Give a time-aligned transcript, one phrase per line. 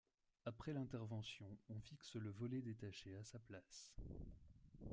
[0.45, 3.93] Après l'intervention on fixe le volet détaché à sa place.